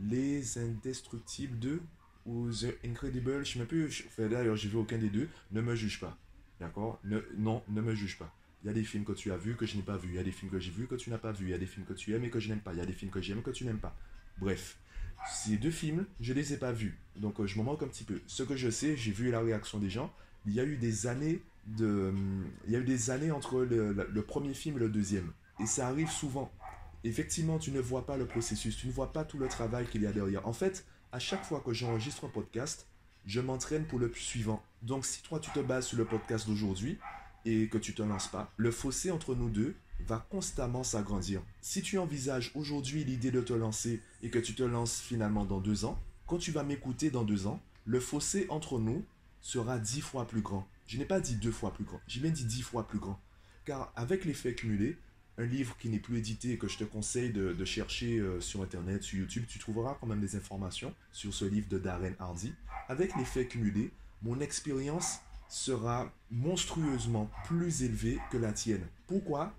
Les 0.00 0.58
Indestructibles 0.58 1.58
2 1.58 1.80
ou 2.26 2.50
The 2.50 2.76
Incredible, 2.84 3.44
je 3.44 3.58
ne 3.58 3.64
sais 3.64 3.68
plus. 3.68 4.08
D'ailleurs, 4.18 4.56
j'ai 4.56 4.68
vu 4.68 4.76
aucun 4.76 4.98
des 4.98 5.10
deux. 5.10 5.28
Ne 5.52 5.60
me 5.60 5.74
juge 5.74 6.00
pas. 6.00 6.18
D'accord? 6.58 7.00
Non, 7.36 7.62
ne 7.68 7.80
me 7.80 7.94
juge 7.94 8.18
pas. 8.18 8.34
Il 8.62 8.66
y 8.66 8.70
a 8.70 8.74
des 8.74 8.84
films 8.84 9.04
que 9.04 9.12
tu 9.12 9.32
as 9.32 9.38
vus 9.38 9.56
que 9.56 9.64
je 9.64 9.76
n'ai 9.76 9.82
pas 9.82 9.96
vus. 9.96 10.10
Il 10.10 10.16
y 10.16 10.18
a 10.18 10.22
des 10.22 10.32
films 10.32 10.50
que 10.50 10.58
j'ai 10.58 10.70
vus 10.70 10.86
que 10.86 10.96
tu 10.96 11.08
n'as 11.08 11.18
pas 11.18 11.32
vus. 11.32 11.46
Il 11.46 11.50
y 11.50 11.54
a 11.54 11.58
des 11.58 11.66
films 11.66 11.86
que 11.86 11.94
tu 11.94 12.14
aimes 12.14 12.24
et 12.24 12.30
que 12.30 12.40
je 12.40 12.48
n'aime 12.48 12.60
pas. 12.60 12.72
Il 12.74 12.78
y 12.78 12.82
a 12.82 12.86
des 12.86 12.92
films 12.92 13.10
que 13.10 13.22
j'aime 13.22 13.42
que 13.42 13.50
tu 13.50 13.64
n'aimes 13.64 13.78
pas. 13.78 13.96
Bref, 14.38 14.76
ces 15.28 15.56
deux 15.56 15.70
films, 15.70 16.06
je 16.20 16.32
les 16.32 16.52
ai 16.52 16.56
pas 16.56 16.72
vus. 16.72 16.98
Donc 17.16 17.40
euh, 17.40 17.46
je 17.46 17.56
m'en 17.56 17.64
manque 17.64 17.82
un 17.82 17.88
petit 17.88 18.04
peu. 18.04 18.20
Ce 18.26 18.42
que 18.42 18.56
je 18.56 18.70
sais, 18.70 18.96
j'ai 18.96 19.12
vu 19.12 19.30
la 19.30 19.40
réaction 19.40 19.78
des 19.78 19.90
gens. 19.90 20.12
Il 20.46 20.54
y 20.54 20.60
a 20.60 20.64
eu 20.64 20.76
des 20.76 21.06
années 21.06 21.42
de, 21.66 22.12
il 22.66 22.72
y 22.72 22.76
a 22.76 22.78
eu 22.78 22.84
des 22.84 23.10
années 23.10 23.30
entre 23.30 23.60
le, 23.60 24.22
premier 24.22 24.54
film 24.54 24.76
et 24.76 24.80
le 24.80 24.88
deuxième. 24.88 25.32
Et 25.60 25.66
ça 25.66 25.88
arrive 25.88 26.10
souvent. 26.10 26.50
Effectivement, 27.04 27.58
tu 27.58 27.70
ne 27.70 27.80
vois 27.80 28.06
pas 28.06 28.16
le 28.16 28.26
processus, 28.26 28.76
tu 28.76 28.86
ne 28.86 28.92
vois 28.92 29.12
pas 29.12 29.24
tout 29.24 29.38
le 29.38 29.48
travail 29.48 29.86
qu'il 29.86 30.02
y 30.02 30.06
a 30.06 30.12
derrière. 30.12 30.46
En 30.46 30.52
fait, 30.52 30.84
à 31.12 31.18
chaque 31.18 31.44
fois 31.44 31.62
que 31.64 31.72
j'enregistre 31.72 32.24
un 32.24 32.28
podcast, 32.28 32.86
je 33.26 33.40
m'entraîne 33.40 33.86
pour 33.86 33.98
le 33.98 34.10
suivant. 34.14 34.62
Donc 34.82 35.04
si 35.04 35.22
toi 35.22 35.40
tu 35.40 35.50
te 35.50 35.60
bases 35.60 35.86
sur 35.86 35.98
le 35.98 36.04
podcast 36.04 36.46
d'aujourd'hui 36.46 36.98
et 37.44 37.68
que 37.68 37.78
tu 37.78 37.94
te 37.94 38.02
lances 38.02 38.28
pas, 38.28 38.52
le 38.56 38.70
fossé 38.70 39.10
entre 39.10 39.34
nous 39.34 39.50
deux, 39.50 39.74
va 40.06 40.26
constamment 40.30 40.84
s'agrandir. 40.84 41.42
Si 41.60 41.82
tu 41.82 41.98
envisages 41.98 42.50
aujourd'hui 42.54 43.04
l'idée 43.04 43.30
de 43.30 43.40
te 43.40 43.52
lancer 43.52 44.00
et 44.22 44.30
que 44.30 44.38
tu 44.38 44.54
te 44.54 44.62
lances 44.62 45.00
finalement 45.00 45.44
dans 45.44 45.60
deux 45.60 45.84
ans, 45.84 45.98
quand 46.26 46.38
tu 46.38 46.52
vas 46.52 46.62
m'écouter 46.62 47.10
dans 47.10 47.24
deux 47.24 47.46
ans, 47.46 47.60
le 47.84 48.00
fossé 48.00 48.46
entre 48.50 48.78
nous 48.78 49.04
sera 49.40 49.78
dix 49.78 50.00
fois 50.00 50.26
plus 50.26 50.42
grand. 50.42 50.66
Je 50.86 50.98
n'ai 50.98 51.04
pas 51.04 51.20
dit 51.20 51.36
deux 51.36 51.52
fois 51.52 51.72
plus 51.72 51.84
grand, 51.84 52.00
j'ai 52.06 52.20
bien 52.20 52.30
dit 52.30 52.44
dix 52.44 52.62
fois 52.62 52.86
plus 52.86 52.98
grand. 52.98 53.20
Car 53.64 53.92
avec 53.96 54.24
l'effet 54.24 54.54
cumulé, 54.54 54.96
un 55.38 55.44
livre 55.44 55.76
qui 55.78 55.88
n'est 55.88 55.98
plus 55.98 56.18
édité 56.18 56.52
et 56.52 56.58
que 56.58 56.68
je 56.68 56.78
te 56.78 56.84
conseille 56.84 57.30
de, 57.32 57.64
chercher 57.64 58.18
euh, 58.18 58.40
sur 58.40 58.62
Internet, 58.62 59.02
sur 59.02 59.18
YouTube, 59.18 59.44
tu 59.48 59.58
trouveras 59.58 59.96
quand 60.00 60.06
même 60.06 60.20
des 60.20 60.36
informations 60.36 60.94
sur 61.12 61.32
ce 61.32 61.44
livre 61.44 61.68
de 61.68 61.78
Darren 61.78 62.14
Hardy. 62.18 62.52
Avec 62.88 63.16
l'effet 63.16 63.46
cumulé, 63.46 63.90
mon 64.22 64.40
expérience 64.40 65.20
sera 65.48 66.12
monstrueusement 66.30 67.30
plus 67.46 67.82
élevée 67.82 68.18
que 68.30 68.36
la 68.36 68.52
tienne. 68.52 68.86
Pourquoi? 69.06 69.54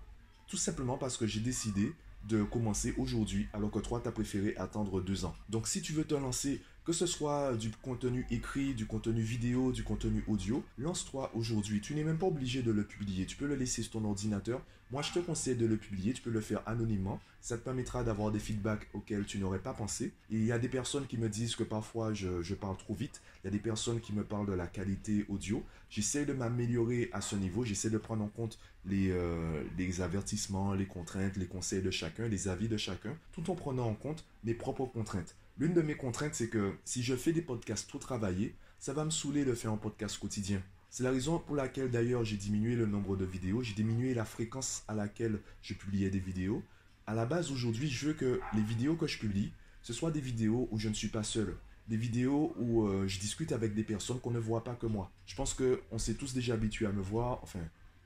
Tout 0.52 0.58
simplement 0.58 0.98
parce 0.98 1.16
que 1.16 1.26
j'ai 1.26 1.40
décidé 1.40 1.94
de 2.28 2.42
commencer 2.42 2.92
aujourd'hui 2.98 3.48
alors 3.54 3.70
que 3.70 3.78
toi, 3.78 4.00
tu 4.02 4.08
as 4.08 4.12
préféré 4.12 4.54
attendre 4.58 5.00
deux 5.00 5.24
ans. 5.24 5.34
Donc 5.48 5.66
si 5.66 5.80
tu 5.80 5.94
veux 5.94 6.04
te 6.04 6.14
lancer 6.14 6.60
que 6.84 6.92
ce 6.92 7.06
soit 7.06 7.54
du 7.54 7.70
contenu 7.70 8.26
écrit, 8.30 8.74
du 8.74 8.86
contenu 8.86 9.20
vidéo, 9.20 9.70
du 9.70 9.84
contenu 9.84 10.24
audio, 10.26 10.64
lance-toi 10.78 11.30
aujourd'hui. 11.34 11.80
Tu 11.80 11.94
n'es 11.94 12.02
même 12.02 12.18
pas 12.18 12.26
obligé 12.26 12.62
de 12.62 12.72
le 12.72 12.84
publier. 12.84 13.24
Tu 13.24 13.36
peux 13.36 13.46
le 13.46 13.54
laisser 13.54 13.82
sur 13.82 13.92
ton 13.92 14.04
ordinateur. 14.04 14.60
Moi, 14.90 15.00
je 15.00 15.12
te 15.12 15.20
conseille 15.20 15.54
de 15.54 15.64
le 15.64 15.76
publier. 15.76 16.12
Tu 16.12 16.22
peux 16.22 16.30
le 16.30 16.40
faire 16.40 16.60
anonymement. 16.66 17.20
Ça 17.40 17.56
te 17.56 17.62
permettra 17.62 18.02
d'avoir 18.02 18.32
des 18.32 18.40
feedbacks 18.40 18.88
auxquels 18.94 19.24
tu 19.24 19.38
n'aurais 19.38 19.60
pas 19.60 19.72
pensé. 19.72 20.12
Il 20.28 20.44
y 20.44 20.50
a 20.50 20.58
des 20.58 20.68
personnes 20.68 21.06
qui 21.06 21.18
me 21.18 21.28
disent 21.28 21.54
que 21.54 21.62
parfois 21.62 22.12
je, 22.14 22.54
parle 22.54 22.76
trop 22.76 22.94
vite. 22.94 23.22
Il 23.42 23.46
y 23.46 23.48
a 23.48 23.50
des 23.52 23.60
personnes 23.60 24.00
qui 24.00 24.12
me 24.12 24.24
parlent 24.24 24.46
de 24.46 24.52
la 24.52 24.66
qualité 24.66 25.24
audio. 25.28 25.62
J'essaie 25.88 26.24
de 26.24 26.32
m'améliorer 26.32 27.10
à 27.12 27.20
ce 27.20 27.36
niveau. 27.36 27.64
J'essaie 27.64 27.90
de 27.90 27.98
prendre 27.98 28.24
en 28.24 28.28
compte 28.28 28.58
les, 28.84 29.10
euh, 29.12 29.62
les 29.78 30.00
avertissements, 30.00 30.74
les 30.74 30.86
contraintes, 30.86 31.36
les 31.36 31.46
conseils 31.46 31.82
de 31.82 31.92
chacun, 31.92 32.26
les 32.26 32.48
avis 32.48 32.68
de 32.68 32.76
chacun, 32.76 33.16
tout 33.32 33.48
en 33.50 33.54
prenant 33.54 33.86
en 33.86 33.94
compte 33.94 34.24
mes 34.42 34.54
propres 34.54 34.86
contraintes. 34.86 35.36
L'une 35.58 35.74
de 35.74 35.82
mes 35.82 35.96
contraintes, 35.96 36.34
c'est 36.34 36.48
que 36.48 36.72
si 36.84 37.02
je 37.02 37.14
fais 37.14 37.32
des 37.32 37.42
podcasts 37.42 37.88
trop 37.88 37.98
travaillés, 37.98 38.54
ça 38.78 38.94
va 38.94 39.04
me 39.04 39.10
saouler 39.10 39.44
de 39.44 39.54
faire 39.54 39.70
un 39.70 39.76
podcast 39.76 40.18
quotidien. 40.18 40.62
C'est 40.88 41.02
la 41.02 41.10
raison 41.10 41.38
pour 41.38 41.56
laquelle 41.56 41.90
d'ailleurs 41.90 42.24
j'ai 42.24 42.36
diminué 42.36 42.74
le 42.74 42.86
nombre 42.86 43.16
de 43.16 43.24
vidéos, 43.24 43.62
j'ai 43.62 43.74
diminué 43.74 44.14
la 44.14 44.24
fréquence 44.24 44.82
à 44.88 44.94
laquelle 44.94 45.40
je 45.60 45.74
publiais 45.74 46.10
des 46.10 46.18
vidéos. 46.18 46.62
À 47.06 47.14
la 47.14 47.26
base, 47.26 47.52
aujourd'hui, 47.52 47.88
je 47.88 48.08
veux 48.08 48.12
que 48.14 48.40
les 48.54 48.62
vidéos 48.62 48.96
que 48.96 49.06
je 49.06 49.18
publie, 49.18 49.52
ce 49.82 49.92
soient 49.92 50.10
des 50.10 50.20
vidéos 50.20 50.68
où 50.70 50.78
je 50.78 50.88
ne 50.88 50.94
suis 50.94 51.08
pas 51.08 51.22
seul. 51.22 51.56
Des 51.88 51.96
vidéos 51.96 52.54
où 52.58 52.86
euh, 52.86 53.06
je 53.06 53.20
discute 53.20 53.52
avec 53.52 53.74
des 53.74 53.84
personnes 53.84 54.20
qu'on 54.20 54.30
ne 54.30 54.38
voit 54.38 54.64
pas 54.64 54.74
que 54.74 54.86
moi. 54.86 55.10
Je 55.26 55.34
pense 55.34 55.54
qu'on 55.54 55.98
s'est 55.98 56.14
tous 56.14 56.32
déjà 56.32 56.54
habitués 56.54 56.86
à 56.86 56.92
me 56.92 57.02
voir. 57.02 57.40
Enfin, 57.42 57.60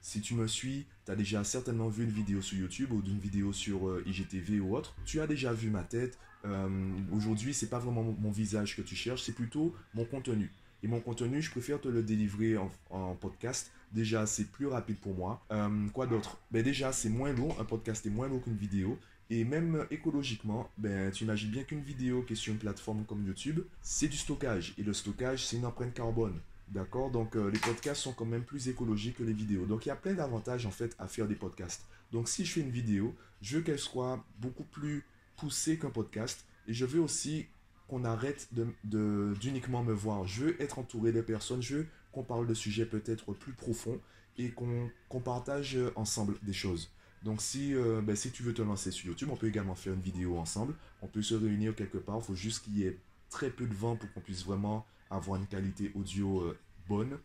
si 0.07 0.21
tu 0.21 0.35
me 0.35 0.47
suis, 0.47 0.87
tu 1.05 1.11
as 1.11 1.17
déjà 1.17 1.43
certainement 1.43 1.89
vu 1.89 2.05
une 2.05 2.11
vidéo 2.11 2.41
sur 2.41 2.57
YouTube 2.57 2.93
ou 2.93 3.03
d'une 3.03 3.19
vidéo 3.19 3.53
sur 3.53 3.89
euh, 3.89 4.05
IGTV 4.07 4.61
ou 4.61 4.77
autre. 4.77 4.95
Tu 5.05 5.21
as 5.21 5.27
déjà 5.27 5.53
vu 5.53 5.69
ma 5.69 5.83
tête, 5.83 6.17
euh, 6.45 6.69
aujourd'hui, 7.13 7.53
c'est 7.53 7.69
pas 7.69 7.81
vraiment 7.81 8.05
mon 8.05 8.31
visage 8.31 8.77
que 8.77 8.83
tu 8.83 8.95
cherches, 8.95 9.25
c'est 9.25 9.35
plutôt 9.35 9.75
mon 9.95 10.05
contenu. 10.05 10.53
Et 10.85 10.87
mon 10.87 11.01
contenu, 11.01 11.43
je 11.43 11.51
préfère 11.51 11.81
te 11.81 11.89
le 11.89 12.05
délivrer 12.05 12.57
en, 12.91 13.17
podcast. 13.17 13.73
Déjà, 13.91 14.27
c'est 14.27 14.45
plus 14.45 14.69
rapide 14.69 14.99
pour 14.99 15.17
moi. 15.17 15.45
Euh, 15.51 15.89
quoi 15.93 16.07
d'autre? 16.07 16.39
Ben 16.53 16.63
déjà, 16.63 16.93
c'est 16.93 17.09
moins 17.09 17.33
lourd. 17.33 17.57
Un 17.61 17.65
podcast 17.65 18.07
est 18.07 18.11
moins 18.11 18.29
lourd 18.29 18.45
qu'une 18.45 18.57
vidéo. 18.57 18.97
Et 19.29 19.43
même 19.43 19.87
écologiquement, 19.91 20.71
ben, 20.79 21.11
tu 21.11 21.25
imagines 21.25 21.51
bien 21.51 21.65
qu'une 21.65 21.83
vidéo 21.83 22.23
qui 22.23 22.35
est 22.35 22.37
sur 22.37 22.53
une 22.53 22.61
plateforme 22.61 23.05
comme 23.07 23.27
YouTube, 23.27 23.61
c'est 23.83 24.07
du 24.07 24.17
stockage. 24.17 24.73
Et 24.79 24.85
le 24.85 24.93
stockage, 24.93 25.45
c'est 25.45 25.57
une 25.57 25.67
empreinte 25.67 25.95
carbone. 25.95 26.39
D'accord 26.69 27.11
Donc 27.11 27.37
euh, 27.37 27.49
les 27.51 27.59
podcasts 27.59 28.03
sont 28.03 28.13
quand 28.13 28.25
même 28.25 28.43
plus 28.43 28.69
écologiques 28.69 29.19
que 29.19 29.23
les 29.23 29.33
vidéos. 29.33 29.67
Donc 29.67 29.87
il 29.87 29.89
y 29.89 29.93
a 29.93 29.97
plein 29.97 30.15
d'avantages 30.15 30.67
en 30.67 30.71
fait 30.71 30.95
à 30.99 31.07
faire 31.07 31.29
des 31.29 31.37
podcasts. 31.37 31.87
Donc 32.13 32.29
si 32.29 32.45
je 32.45 32.53
fais 32.53 32.61
une 32.61 32.71
vidéo, 32.71 33.15
je 33.41 33.59
veux 33.59 33.63
qu'elle 33.63 33.79
soit 33.79 34.25
beaucoup 34.39 34.65
plus 34.65 35.05
pousser 35.37 35.79
qu'un 35.79 35.91
podcast. 35.91 36.45
Et 36.67 36.75
je 36.75 36.85
veux 36.85 37.01
aussi 37.01 37.47
qu'on 37.87 38.05
arrête 38.05 38.49
de, 38.53 39.35
d'uniquement 39.39 39.85
me 39.85 39.93
voir. 39.93 40.27
Je 40.27 40.47
veux 40.47 40.63
être 40.63 40.81
entouré 40.81 41.13
de 41.13 41.21
personnes. 41.21 41.63
Je 41.63 41.77
veux 41.77 41.87
qu'on 42.11 42.25
parle 42.25 42.49
de 42.49 42.55
sujets 42.55 42.87
peut-être 42.87 43.33
plus 43.33 43.53
profonds 43.53 44.01
et 44.37 44.51
qu'on, 44.51 44.91
partage 45.25 45.79
ensemble 45.95 46.37
des 46.43 46.53
choses. 46.53 46.91
Donc 47.23 47.41
si, 47.41 47.75
euh, 47.75 48.01
ben, 48.03 48.15
si 48.17 48.31
tu 48.31 48.43
veux 48.43 48.55
te 48.55 48.63
lancer 48.63 48.91
sur 48.91 49.07
YouTube, 49.07 49.29
on 49.31 49.37
peut 49.37 49.49
également 49.49 49.75
faire 49.75 49.95
une 49.95 50.01
vidéo 50.01 50.37
ensemble. 50.37 50.75
On 51.01 51.07
peut 51.07 51.23
se 51.23 51.35
réunir 51.35 51.75
quelque 51.75 51.99
part. 51.99 52.19
Il 52.19 52.25
faut 52.25 52.35
juste 52.35 52.65
qu'il 52.65 52.79
y 52.79 52.85
ait 52.85 52.99
très 53.31 53.51
peu 53.51 53.67
de 53.67 53.75
vent 53.75 53.97
pour 53.97 54.13
qu'on 54.13 54.21
puisse 54.21 54.45
vraiment 54.45 54.87
avoir 55.11 55.39
une 55.39 55.47
qualité 55.47 55.93
audio 55.95 56.41
euh, 56.41 56.59
bonne. 56.89 57.19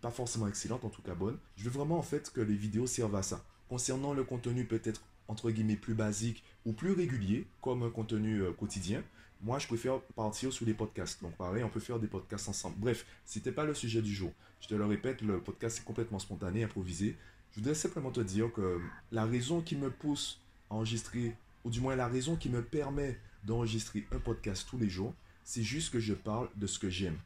Pas 0.00 0.10
forcément 0.10 0.46
excellente, 0.48 0.84
en 0.84 0.90
tout 0.90 1.02
cas 1.02 1.14
bonne. 1.14 1.38
Je 1.56 1.64
veux 1.64 1.70
vraiment 1.70 1.98
en 1.98 2.02
fait 2.02 2.30
que 2.32 2.40
les 2.40 2.54
vidéos 2.54 2.86
servent 2.86 3.16
à 3.16 3.22
ça. 3.22 3.44
Concernant 3.68 4.14
le 4.14 4.24
contenu 4.24 4.64
peut-être 4.64 5.02
entre 5.28 5.50
guillemets 5.50 5.76
plus 5.76 5.94
basique 5.94 6.44
ou 6.64 6.72
plus 6.72 6.92
régulier 6.92 7.46
comme 7.60 7.82
un 7.82 7.90
contenu 7.90 8.42
euh, 8.42 8.52
quotidien, 8.52 9.02
Moi, 9.42 9.58
je 9.58 9.66
préfère 9.66 10.00
partir 10.14 10.52
sur 10.52 10.64
les 10.64 10.74
podcasts. 10.74 11.22
Donc, 11.22 11.36
pareil, 11.36 11.62
on 11.62 11.68
peut 11.68 11.80
faire 11.80 11.98
des 11.98 12.06
podcasts 12.06 12.48
ensemble. 12.48 12.76
Bref, 12.78 13.04
c'était 13.24 13.52
pas 13.52 13.64
le 13.64 13.74
sujet 13.74 14.00
du 14.00 14.12
jour. 14.12 14.32
Je 14.60 14.68
te 14.68 14.74
le 14.74 14.86
répète, 14.86 15.20
le 15.20 15.40
podcast 15.40 15.78
est 15.78 15.84
complètement 15.84 16.18
spontané, 16.18 16.64
improvisé. 16.64 17.16
Je 17.52 17.60
voudrais 17.60 17.74
simplement 17.74 18.10
te 18.10 18.20
dire 18.20 18.50
que 18.52 18.80
la 19.12 19.26
raison 19.26 19.60
qui 19.60 19.76
me 19.76 19.90
pousse 19.90 20.40
à 20.70 20.74
enregistrer, 20.74 21.36
ou 21.64 21.70
du 21.70 21.80
moins 21.80 21.96
la 21.96 22.08
raison 22.08 22.36
qui 22.36 22.48
me 22.48 22.62
permet 22.62 23.18
d'enregistrer 23.44 24.06
un 24.10 24.18
podcast 24.18 24.66
tous 24.68 24.78
les 24.78 24.88
jours, 24.88 25.14
c'est 25.46 25.62
juste 25.62 25.90
que 25.90 26.00
je 26.00 26.12
parle 26.12 26.48
de 26.56 26.66
ce 26.66 26.78
que 26.78 26.90
j'aime. 26.90 27.16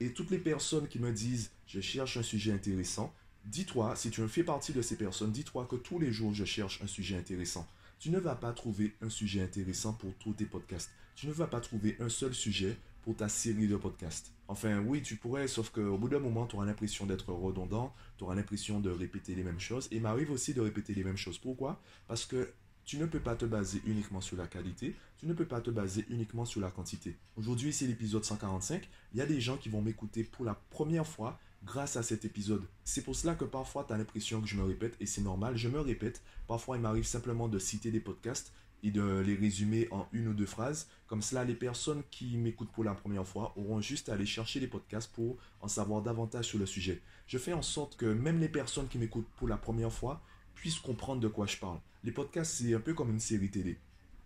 Et 0.00 0.12
toutes 0.12 0.30
les 0.30 0.38
personnes 0.38 0.88
qui 0.88 0.98
me 0.98 1.12
disent 1.12 1.50
je 1.66 1.80
cherche 1.80 2.16
un 2.16 2.22
sujet 2.22 2.50
intéressant, 2.50 3.14
dis-toi, 3.44 3.94
si 3.94 4.10
tu 4.10 4.26
fais 4.26 4.42
partie 4.42 4.72
de 4.72 4.80
ces 4.80 4.96
personnes, 4.96 5.32
dis-toi 5.32 5.66
que 5.70 5.76
tous 5.76 5.98
les 5.98 6.10
jours 6.10 6.32
je 6.32 6.46
cherche 6.46 6.80
un 6.82 6.86
sujet 6.86 7.16
intéressant. 7.16 7.68
Tu 7.98 8.10
ne 8.10 8.18
vas 8.18 8.36
pas 8.36 8.52
trouver 8.52 8.94
un 9.02 9.10
sujet 9.10 9.42
intéressant 9.42 9.92
pour 9.92 10.14
tous 10.14 10.32
tes 10.32 10.46
podcasts. 10.46 10.90
Tu 11.14 11.26
ne 11.26 11.32
vas 11.32 11.46
pas 11.46 11.60
trouver 11.60 11.96
un 12.00 12.08
seul 12.08 12.32
sujet 12.32 12.78
pour 13.02 13.16
ta 13.16 13.28
série 13.28 13.68
de 13.68 13.76
podcasts. 13.76 14.32
Enfin, 14.48 14.78
oui, 14.78 15.02
tu 15.02 15.16
pourrais, 15.16 15.46
sauf 15.46 15.68
qu'au 15.68 15.98
bout 15.98 16.08
d'un 16.08 16.20
moment, 16.20 16.46
tu 16.46 16.56
auras 16.56 16.64
l'impression 16.64 17.04
d'être 17.04 17.32
redondant, 17.34 17.92
tu 18.16 18.24
auras 18.24 18.34
l'impression 18.34 18.80
de 18.80 18.88
répéter 18.88 19.34
les 19.34 19.42
mêmes 19.42 19.60
choses. 19.60 19.88
Et 19.90 20.00
m'arrive 20.00 20.30
aussi 20.30 20.54
de 20.54 20.62
répéter 20.62 20.94
les 20.94 21.04
mêmes 21.04 21.18
choses. 21.18 21.36
Pourquoi? 21.36 21.82
Parce 22.06 22.24
que 22.24 22.50
tu 22.88 22.96
ne 22.96 23.04
peux 23.04 23.20
pas 23.20 23.36
te 23.36 23.44
baser 23.44 23.82
uniquement 23.84 24.22
sur 24.22 24.38
la 24.38 24.46
qualité, 24.46 24.96
tu 25.18 25.26
ne 25.26 25.34
peux 25.34 25.44
pas 25.44 25.60
te 25.60 25.70
baser 25.70 26.06
uniquement 26.08 26.46
sur 26.46 26.62
la 26.62 26.70
quantité. 26.70 27.18
Aujourd'hui, 27.36 27.70
c'est 27.70 27.86
l'épisode 27.86 28.24
145. 28.24 28.88
Il 29.12 29.18
y 29.18 29.20
a 29.20 29.26
des 29.26 29.42
gens 29.42 29.58
qui 29.58 29.68
vont 29.68 29.82
m'écouter 29.82 30.24
pour 30.24 30.46
la 30.46 30.54
première 30.54 31.06
fois 31.06 31.38
grâce 31.62 31.96
à 31.96 32.02
cet 32.02 32.24
épisode. 32.24 32.64
C'est 32.84 33.02
pour 33.02 33.14
cela 33.14 33.34
que 33.34 33.44
parfois 33.44 33.84
tu 33.86 33.92
as 33.92 33.98
l'impression 33.98 34.40
que 34.40 34.46
je 34.46 34.56
me 34.56 34.64
répète 34.64 34.96
et 35.00 35.06
c'est 35.06 35.20
normal, 35.20 35.54
je 35.58 35.68
me 35.68 35.78
répète. 35.80 36.22
Parfois, 36.46 36.78
il 36.78 36.80
m'arrive 36.80 37.04
simplement 37.04 37.46
de 37.46 37.58
citer 37.58 37.90
des 37.90 38.00
podcasts 38.00 38.54
et 38.82 38.90
de 38.90 39.18
les 39.18 39.34
résumer 39.34 39.86
en 39.90 40.08
une 40.12 40.28
ou 40.28 40.32
deux 40.32 40.46
phrases. 40.46 40.88
Comme 41.08 41.20
cela, 41.20 41.44
les 41.44 41.56
personnes 41.56 42.02
qui 42.10 42.38
m'écoutent 42.38 42.72
pour 42.72 42.84
la 42.84 42.94
première 42.94 43.26
fois 43.26 43.52
auront 43.58 43.82
juste 43.82 44.08
à 44.08 44.14
aller 44.14 44.24
chercher 44.24 44.60
les 44.60 44.66
podcasts 44.66 45.12
pour 45.12 45.36
en 45.60 45.68
savoir 45.68 46.00
davantage 46.00 46.46
sur 46.46 46.58
le 46.58 46.64
sujet. 46.64 47.02
Je 47.26 47.36
fais 47.36 47.52
en 47.52 47.60
sorte 47.60 47.98
que 47.98 48.06
même 48.06 48.40
les 48.40 48.48
personnes 48.48 48.88
qui 48.88 48.96
m'écoutent 48.96 49.28
pour 49.36 49.46
la 49.46 49.58
première 49.58 49.92
fois 49.92 50.22
puissent 50.54 50.78
comprendre 50.78 51.20
de 51.20 51.28
quoi 51.28 51.44
je 51.44 51.58
parle. 51.58 51.80
Les 52.04 52.12
podcasts, 52.12 52.54
c'est 52.54 52.74
un 52.74 52.80
peu 52.80 52.94
comme 52.94 53.10
une 53.10 53.18
série 53.18 53.50
télé. 53.50 53.76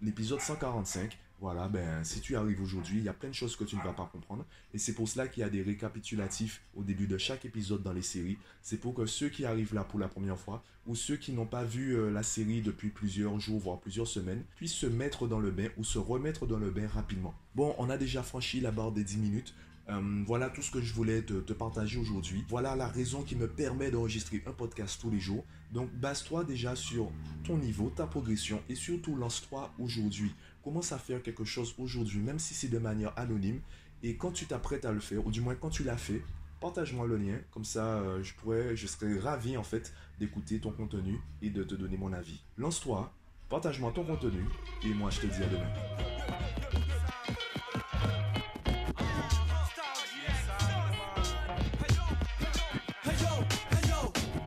L'épisode 0.02 0.40
145, 0.40 1.18
voilà, 1.40 1.68
ben, 1.68 2.04
si 2.04 2.20
tu 2.20 2.36
arrives 2.36 2.60
aujourd'hui, 2.60 2.98
il 2.98 3.04
y 3.04 3.08
a 3.08 3.14
plein 3.14 3.30
de 3.30 3.34
choses 3.34 3.56
que 3.56 3.64
tu 3.64 3.76
ne 3.76 3.82
vas 3.82 3.94
pas 3.94 4.08
comprendre. 4.12 4.44
Et 4.74 4.78
c'est 4.78 4.92
pour 4.92 5.08
cela 5.08 5.26
qu'il 5.26 5.40
y 5.40 5.44
a 5.44 5.48
des 5.48 5.62
récapitulatifs 5.62 6.60
au 6.76 6.82
début 6.82 7.06
de 7.06 7.16
chaque 7.16 7.46
épisode 7.46 7.82
dans 7.82 7.94
les 7.94 8.02
séries. 8.02 8.36
C'est 8.60 8.76
pour 8.76 8.92
que 8.92 9.06
ceux 9.06 9.30
qui 9.30 9.46
arrivent 9.46 9.74
là 9.74 9.84
pour 9.84 9.98
la 9.98 10.08
première 10.08 10.38
fois, 10.38 10.62
ou 10.86 10.94
ceux 10.94 11.16
qui 11.16 11.32
n'ont 11.32 11.46
pas 11.46 11.64
vu 11.64 11.96
euh, 11.96 12.10
la 12.10 12.22
série 12.22 12.60
depuis 12.60 12.90
plusieurs 12.90 13.40
jours, 13.40 13.58
voire 13.58 13.80
plusieurs 13.80 14.06
semaines, 14.06 14.44
puissent 14.56 14.74
se 14.74 14.86
mettre 14.86 15.26
dans 15.26 15.40
le 15.40 15.50
bain 15.50 15.68
ou 15.78 15.84
se 15.84 15.98
remettre 15.98 16.46
dans 16.46 16.58
le 16.58 16.70
bain 16.70 16.88
rapidement. 16.88 17.34
Bon, 17.54 17.74
on 17.78 17.88
a 17.88 17.96
déjà 17.96 18.22
franchi 18.22 18.60
la 18.60 18.70
barre 18.70 18.92
des 18.92 19.02
10 19.02 19.16
minutes. 19.16 19.54
Euh, 19.88 20.22
voilà 20.26 20.48
tout 20.48 20.62
ce 20.62 20.70
que 20.70 20.80
je 20.80 20.94
voulais 20.94 21.22
te, 21.22 21.52
partager 21.52 21.98
aujourd'hui. 21.98 22.44
Voilà 22.48 22.76
la 22.76 22.88
raison 22.88 23.22
qui 23.22 23.36
me 23.36 23.48
permet 23.48 23.90
d'enregistrer 23.90 24.42
un 24.46 24.52
podcast 24.52 25.00
tous 25.00 25.10
les 25.10 25.20
jours. 25.20 25.44
Donc 25.72 25.92
base-toi 25.94 26.44
déjà 26.44 26.76
sur 26.76 27.10
ton 27.44 27.56
niveau, 27.56 27.90
ta 27.90 28.06
progression 28.06 28.62
et 28.68 28.74
surtout 28.74 29.16
lance-toi 29.16 29.72
aujourd'hui. 29.78 30.34
Commence 30.62 30.92
à 30.92 30.98
faire 30.98 31.22
quelque 31.22 31.44
chose 31.44 31.74
aujourd'hui, 31.78 32.20
même 32.20 32.38
si 32.38 32.54
c'est 32.54 32.68
de 32.68 32.78
manière 32.78 33.12
anonyme. 33.18 33.60
Et 34.02 34.16
quand 34.16 34.32
tu 34.32 34.46
t'apprêtes 34.46 34.84
à 34.84 34.92
le 34.92 35.00
faire, 35.00 35.26
ou 35.26 35.30
du 35.30 35.40
moins 35.40 35.54
quand 35.54 35.70
tu 35.70 35.84
l'as 35.84 35.96
fait, 35.96 36.22
partage-moi 36.60 37.06
le 37.06 37.16
lien. 37.16 37.38
Comme 37.50 37.64
ça, 37.64 37.98
euh, 37.98 38.22
je 38.22 38.34
pourrais, 38.34 38.76
je 38.76 38.86
serais 38.86 39.18
ravi 39.18 39.56
en 39.56 39.64
fait 39.64 39.92
d'écouter 40.18 40.60
ton 40.60 40.70
contenu 40.70 41.20
et 41.42 41.50
de 41.50 41.64
te 41.64 41.74
donner 41.74 41.96
mon 41.96 42.12
avis. 42.12 42.40
Lance-toi, 42.56 43.12
partage-moi 43.48 43.92
ton 43.92 44.04
contenu 44.04 44.44
et 44.84 44.94
moi 44.94 45.10
je 45.10 45.20
te 45.20 45.26
dis 45.26 45.42
à 45.42 45.46
demain. 45.46 46.41